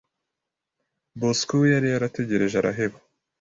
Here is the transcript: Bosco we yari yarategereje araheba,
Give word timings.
Bosco 1.19 1.53
we 1.59 1.67
yari 1.73 1.87
yarategereje 1.89 2.55
araheba, 2.59 2.97